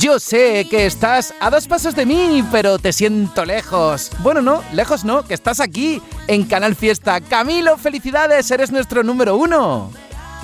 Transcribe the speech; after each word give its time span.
Yo 0.00 0.18
sé 0.18 0.66
que 0.70 0.86
estás 0.86 1.34
a 1.40 1.50
dos 1.50 1.68
pasos 1.68 1.94
de 1.94 2.06
mí, 2.06 2.42
pero 2.50 2.78
te 2.78 2.90
siento 2.90 3.44
lejos. 3.44 4.10
Bueno, 4.20 4.40
no, 4.40 4.62
lejos 4.72 5.04
no, 5.04 5.26
que 5.26 5.34
estás 5.34 5.60
aquí, 5.60 6.00
en 6.26 6.44
Canal 6.44 6.74
Fiesta. 6.74 7.20
Camilo, 7.20 7.76
felicidades, 7.76 8.50
eres 8.50 8.72
nuestro 8.72 9.02
número 9.02 9.36
uno. 9.36 9.92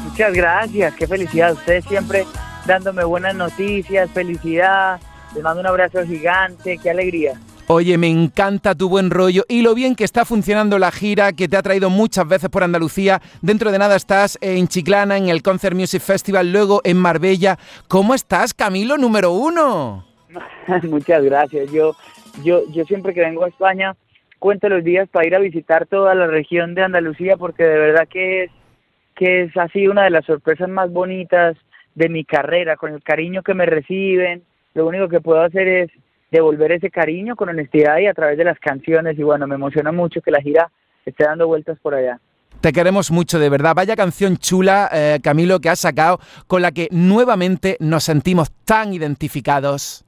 Muchas 0.01 0.35
gracias, 0.35 0.93
qué 0.97 1.07
felicidad. 1.07 1.55
Ustedes 1.55 1.87
siempre 1.87 2.27
dándome 2.67 3.03
buenas 3.05 3.35
noticias, 3.35 4.11
felicidad. 4.11 5.01
Les 5.35 5.43
mando 5.43 5.63
un 5.63 5.67
abrazo 5.69 6.05
gigante, 6.05 6.77
qué 6.77 6.91
alegría. 6.91 7.41
Oye, 7.69 7.99
me 7.99 8.07
encanta 8.07 8.77
tu 8.77 8.89
buen 8.89 9.11
rollo 9.11 9.43
y 9.49 9.63
lo 9.63 9.75
bien 9.75 9.97
que 9.97 10.05
está 10.05 10.25
funcionando 10.25 10.79
la 10.79 10.93
gira 10.93 11.33
que 11.33 11.49
te 11.49 11.57
ha 11.57 11.63
traído 11.63 11.91
muchas 11.91 12.29
veces 12.29 12.49
por 12.49 12.63
Andalucía. 12.63 13.21
Dentro 13.43 13.73
de 13.73 13.79
nada 13.81 13.97
estás 13.97 14.39
en 14.41 14.69
Chiclana, 14.69 15.17
en 15.17 15.29
el 15.29 15.43
Concert 15.43 15.75
Music 15.75 16.01
Festival, 16.01 16.53
luego 16.53 16.81
en 16.85 16.97
Marbella. 16.97 17.59
¿Cómo 17.89 18.15
estás, 18.15 18.55
Camilo, 18.55 18.97
número 18.99 19.33
uno? 19.33 20.07
Muchas 20.85 21.25
gracias. 21.25 21.73
Yo, 21.73 21.97
yo, 22.45 22.63
yo 22.71 22.85
siempre 22.85 23.13
que 23.13 23.23
vengo 23.23 23.45
a 23.45 23.49
España 23.49 23.97
cuento 24.39 24.69
los 24.69 24.85
días 24.85 25.09
para 25.09 25.27
ir 25.27 25.35
a 25.35 25.41
visitar 25.41 25.87
toda 25.87 26.15
la 26.15 26.29
región 26.29 26.77
de 26.77 26.85
Andalucía 26.85 27.37
porque 27.37 27.65
de 27.65 27.79
verdad 27.79 28.07
que 28.09 28.45
es, 28.45 28.51
que 29.17 29.43
es 29.43 29.57
así 29.57 29.89
una 29.89 30.05
de 30.05 30.11
las 30.11 30.25
sorpresas 30.25 30.69
más 30.69 30.93
bonitas 30.93 31.57
de 31.97 32.09
mi 32.11 32.25
carrera, 32.25 32.77
con 32.77 32.93
el 32.93 33.03
cariño 33.03 33.43
que 33.43 33.55
me 33.55 33.67
reciben. 33.67 34.45
Lo 34.75 34.87
único 34.87 35.09
que 35.09 35.21
puedo 35.21 35.41
hacer 35.41 35.67
es 35.67 35.91
devolver 36.31 36.73
ese 36.73 36.91
cariño 36.91 37.37
con 37.37 37.49
honestidad 37.49 37.99
y 37.99 38.07
a 38.07 38.15
través 38.15 38.39
de 38.39 38.45
las 38.45 38.59
canciones. 38.59 39.19
Y 39.19 39.23
bueno, 39.23 39.47
me 39.47 39.55
emociona 39.55 39.93
mucho 39.93 40.21
que 40.21 40.31
la 40.31 40.41
gira 40.41 40.71
esté 41.05 41.25
dando 41.25 41.47
vueltas 41.47 41.79
por 41.81 41.95
allá. 41.95 42.21
Te 42.61 42.73
queremos 42.73 43.11
mucho, 43.11 43.39
de 43.39 43.49
verdad. 43.49 43.75
Vaya 43.75 43.97
canción 43.97 44.39
chula, 44.39 44.89
eh, 44.93 45.19
Camilo, 45.23 45.61
que 45.61 45.69
has 45.69 45.81
sacado, 45.81 46.19
con 46.47 46.63
la 46.63 46.73
que 46.73 46.89
nuevamente 46.91 47.77
nos 47.81 48.05
sentimos 48.05 48.51
tan 48.65 48.93
identificados. 48.93 50.05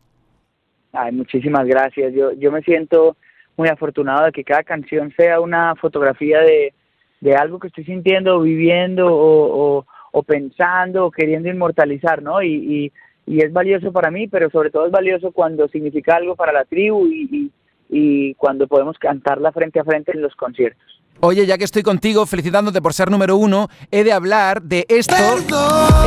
Ay, 0.93 1.13
muchísimas 1.13 1.67
gracias. 1.67 2.15
Yo, 2.15 2.33
yo 2.33 2.51
me 2.51 2.63
siento 2.63 3.17
muy 3.57 3.69
afortunado 3.69 4.27
de 4.27 4.33
que 4.33 4.45
cada 4.45 4.63
canción 4.63 5.13
sea 5.17 5.41
una 5.41 5.75
fotografía 5.77 6.41
de, 6.41 6.73
de 7.21 7.35
algo 7.35 7.59
que 7.59 7.69
estoy 7.69 7.85
sintiendo, 7.85 8.41
viviendo 8.41 9.07
o, 9.07 9.85
o, 10.13 10.23
pensando 10.23 11.07
o 11.07 11.11
queriendo 11.11 11.49
inmortalizar, 11.49 12.23
¿no? 12.23 12.43
y 12.43 12.55
y 12.55 12.93
es 13.41 13.53
valioso 13.53 13.93
para 13.93 14.11
mí, 14.11 14.27
pero 14.27 14.51
sobre 14.51 14.71
todo 14.71 14.87
es 14.87 14.93
valioso 14.93 15.33
cuando 15.33 15.69
significa 15.69 16.17
algo 16.17 16.35
para 16.35 16.53
la 16.53 16.65
tribu 16.65 17.07
y, 17.07 17.51
y, 17.91 18.35
cuando 18.35 18.67
podemos 18.67 18.99
cantarla 18.99 19.53
frente 19.53 19.81
a 19.81 19.85
frente 19.85 20.13
en 20.13 20.23
los 20.23 20.35
conciertos. 20.35 20.83
Oye, 21.21 21.45
ya 21.47 21.59
que 21.59 21.65
estoy 21.65 21.83
contigo, 21.83 22.25
felicitándote 22.27 22.81
por 22.81 22.95
ser 22.95 23.11
número 23.11 23.37
uno, 23.37 23.69
he 23.91 24.05
de 24.05 24.13
hablar 24.13 24.63
de 24.63 24.87
esto, 24.89 25.15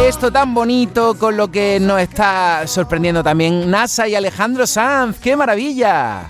esto 0.07 0.31
tan 0.31 0.53
bonito 0.53 1.15
con 1.19 1.35
lo 1.37 1.51
que 1.51 1.79
nos 1.79 2.01
está 2.01 2.65
sorprendiendo 2.65 3.21
también 3.21 3.69
NASA 3.69 4.07
y 4.07 4.15
Alejandro 4.15 4.65
Sanz. 4.65 5.19
¡Qué 5.19 5.35
maravilla! 5.35 6.27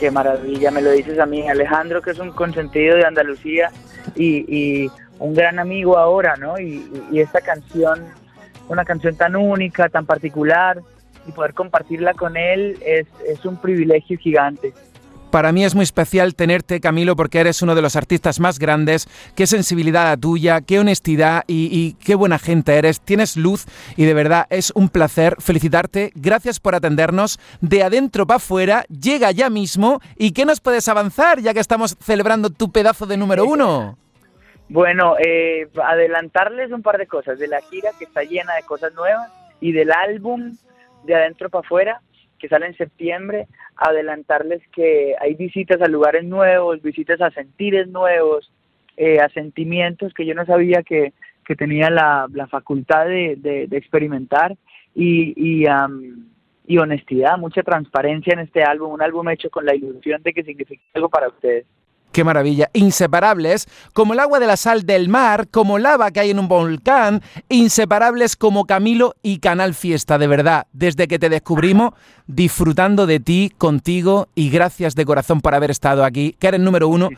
Qué 0.00 0.10
maravilla, 0.10 0.70
me 0.70 0.82
lo 0.82 0.90
dices 0.90 1.18
a 1.18 1.26
mí, 1.26 1.48
Alejandro, 1.48 2.02
que 2.02 2.10
es 2.10 2.18
un 2.18 2.32
consentido 2.32 2.96
de 2.96 3.04
Andalucía 3.04 3.70
y, 4.16 4.44
y 4.48 4.90
un 5.18 5.34
gran 5.34 5.60
amigo 5.60 5.96
ahora, 5.96 6.34
¿no? 6.36 6.58
Y, 6.58 6.84
y 7.12 7.20
esta 7.20 7.40
canción 7.40 8.04
una 8.68 8.84
canción 8.84 9.16
tan 9.16 9.36
única, 9.36 9.88
tan 9.88 10.06
particular, 10.06 10.80
y 11.26 11.32
poder 11.32 11.54
compartirla 11.54 12.14
con 12.14 12.36
él 12.36 12.78
es, 12.84 13.06
un 13.44 13.56
privilegio 13.56 14.18
gigante. 14.18 14.72
Para 15.30 15.50
mí 15.50 15.64
es 15.64 15.74
muy 15.74 15.82
especial 15.82 16.36
tenerte, 16.36 16.80
Camilo, 16.80 17.16
porque 17.16 17.40
eres 17.40 17.60
uno 17.60 17.74
de 17.74 17.82
los 17.82 17.96
artistas 17.96 18.38
más 18.38 18.60
grandes. 18.60 19.08
Qué 19.34 19.48
sensibilidad 19.48 20.04
la 20.04 20.16
tuya, 20.16 20.60
qué 20.60 20.78
honestidad 20.78 21.42
y, 21.48 21.68
y, 21.72 21.94
qué 21.94 22.14
buena 22.14 22.38
gente 22.38 22.74
eres. 22.74 23.00
Tienes 23.00 23.36
luz 23.36 23.66
y 23.96 24.04
de 24.04 24.14
verdad 24.14 24.46
es 24.50 24.70
un 24.76 24.88
placer 24.88 25.34
felicitarte. 25.40 26.12
Gracias 26.14 26.60
por 26.60 26.76
atendernos. 26.76 27.40
De 27.60 27.82
adentro 27.82 28.28
para 28.28 28.36
afuera, 28.36 28.84
llega 28.88 29.32
ya 29.32 29.50
mismo. 29.50 30.00
¿Y 30.16 30.30
qué 30.30 30.44
nos 30.44 30.60
puedes 30.60 30.86
avanzar 30.86 31.40
ya 31.40 31.52
que 31.52 31.60
estamos 31.60 31.96
celebrando 32.00 32.50
tu 32.50 32.70
pedazo 32.70 33.06
de 33.06 33.16
número 33.16 33.44
uno? 33.44 33.98
Bueno, 34.74 35.14
eh, 35.24 35.68
adelantarles 35.84 36.72
un 36.72 36.82
par 36.82 36.98
de 36.98 37.06
cosas 37.06 37.38
de 37.38 37.46
la 37.46 37.60
gira 37.60 37.92
que 37.96 38.06
está 38.06 38.24
llena 38.24 38.56
de 38.56 38.64
cosas 38.64 38.92
nuevas 38.94 39.30
y 39.60 39.70
del 39.70 39.92
álbum 39.92 40.56
de 41.04 41.14
adentro 41.14 41.48
para 41.48 41.64
afuera 41.64 42.00
que 42.40 42.48
sale 42.48 42.66
en 42.66 42.76
septiembre, 42.76 43.46
adelantarles 43.76 44.62
que 44.72 45.14
hay 45.20 45.34
visitas 45.34 45.80
a 45.80 45.86
lugares 45.86 46.24
nuevos, 46.24 46.82
visitas 46.82 47.20
a 47.20 47.30
sentires 47.30 47.86
nuevos, 47.86 48.50
eh, 48.96 49.20
a 49.20 49.28
sentimientos 49.28 50.12
que 50.12 50.26
yo 50.26 50.34
no 50.34 50.44
sabía 50.44 50.82
que, 50.82 51.12
que 51.46 51.54
tenía 51.54 51.88
la, 51.88 52.26
la 52.32 52.48
facultad 52.48 53.06
de, 53.06 53.36
de, 53.36 53.76
experimentar 53.76 54.56
y, 54.92 55.34
y, 55.36 55.66
y 56.66 56.78
honestidad, 56.78 57.38
mucha 57.38 57.62
transparencia 57.62 58.32
en 58.32 58.40
este 58.40 58.64
álbum, 58.64 58.90
un 58.90 59.02
álbum 59.02 59.28
hecho 59.28 59.50
con 59.50 59.66
la 59.66 59.76
ilusión 59.76 60.20
de 60.24 60.32
que 60.32 60.42
signifique 60.42 60.82
algo 60.94 61.08
para 61.08 61.28
ustedes. 61.28 61.64
Qué 62.14 62.22
maravilla. 62.22 62.70
Inseparables 62.74 63.66
como 63.92 64.12
el 64.12 64.20
agua 64.20 64.38
de 64.38 64.46
la 64.46 64.56
sal 64.56 64.86
del 64.86 65.08
mar, 65.08 65.48
como 65.50 65.80
lava 65.80 66.12
que 66.12 66.20
hay 66.20 66.30
en 66.30 66.38
un 66.38 66.46
volcán, 66.46 67.22
inseparables 67.48 68.36
como 68.36 68.66
Camilo 68.66 69.16
y 69.20 69.40
Canal 69.40 69.74
Fiesta, 69.74 70.16
de 70.16 70.28
verdad. 70.28 70.68
Desde 70.72 71.08
que 71.08 71.18
te 71.18 71.28
descubrimos, 71.28 71.92
disfrutando 72.28 73.06
de 73.06 73.18
ti, 73.18 73.50
contigo 73.58 74.28
y 74.36 74.48
gracias 74.48 74.94
de 74.94 75.04
corazón 75.04 75.40
por 75.40 75.56
haber 75.56 75.72
estado 75.72 76.04
aquí, 76.04 76.36
que 76.38 76.46
eres 76.46 76.60
número 76.60 76.86
uno. 76.86 77.08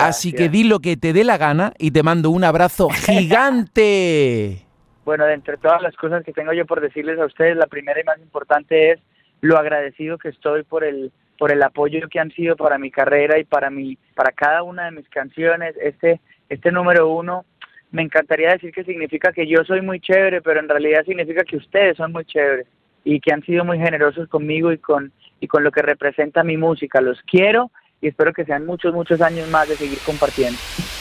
Así 0.00 0.32
que 0.32 0.48
di 0.48 0.64
lo 0.64 0.80
que 0.80 0.96
te 0.96 1.12
dé 1.12 1.24
la 1.24 1.36
gana 1.36 1.74
y 1.78 1.90
te 1.90 2.02
mando 2.02 2.30
un 2.30 2.42
abrazo 2.42 2.88
gigante. 3.04 4.64
bueno, 5.04 5.26
de 5.26 5.34
entre 5.34 5.58
todas 5.58 5.82
las 5.82 5.94
cosas 5.94 6.24
que 6.24 6.32
tengo 6.32 6.54
yo 6.54 6.64
por 6.64 6.80
decirles 6.80 7.20
a 7.20 7.26
ustedes, 7.26 7.54
la 7.54 7.66
primera 7.66 8.00
y 8.00 8.04
más 8.04 8.18
importante 8.18 8.92
es 8.92 9.00
lo 9.42 9.58
agradecido 9.58 10.16
que 10.16 10.30
estoy 10.30 10.62
por 10.62 10.84
el 10.84 11.12
por 11.38 11.52
el 11.52 11.62
apoyo 11.62 12.08
que 12.08 12.18
han 12.18 12.32
sido 12.32 12.56
para 12.56 12.78
mi 12.78 12.90
carrera 12.90 13.38
y 13.38 13.44
para 13.44 13.70
mi, 13.70 13.96
para 14.14 14.32
cada 14.32 14.62
una 14.62 14.86
de 14.86 14.90
mis 14.90 15.08
canciones. 15.08 15.74
Este, 15.80 16.20
este 16.48 16.72
número 16.72 17.08
uno, 17.08 17.44
me 17.90 18.02
encantaría 18.02 18.50
decir 18.50 18.72
que 18.72 18.84
significa 18.84 19.32
que 19.32 19.46
yo 19.46 19.64
soy 19.64 19.80
muy 19.80 20.00
chévere, 20.00 20.42
pero 20.42 20.60
en 20.60 20.68
realidad 20.68 21.04
significa 21.04 21.44
que 21.44 21.56
ustedes 21.56 21.96
son 21.96 22.12
muy 22.12 22.24
chéveres 22.24 22.66
y 23.04 23.20
que 23.20 23.32
han 23.32 23.42
sido 23.42 23.64
muy 23.64 23.78
generosos 23.78 24.28
conmigo 24.28 24.72
y 24.72 24.78
con, 24.78 25.12
y 25.40 25.46
con 25.46 25.62
lo 25.62 25.70
que 25.70 25.80
representa 25.80 26.42
mi 26.42 26.56
música. 26.56 27.00
Los 27.00 27.22
quiero 27.22 27.70
y 28.00 28.08
espero 28.08 28.32
que 28.32 28.44
sean 28.44 28.66
muchos, 28.66 28.92
muchos 28.92 29.20
años 29.20 29.48
más 29.48 29.68
de 29.68 29.76
seguir 29.76 29.98
compartiendo. 30.04 30.58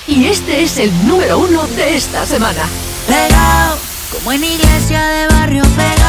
Y 0.08 0.28
este 0.28 0.62
es 0.62 0.80
el 0.80 0.92
número 1.08 1.40
uno 1.40 1.66
de 1.76 1.96
esta 1.96 2.24
semana. 2.26 2.64
Pegado, 3.08 3.76
como 4.14 4.32
en 4.32 4.44
iglesia 4.44 5.06
de 5.08 5.28
barrio 5.28 5.64
pegado 5.76 6.08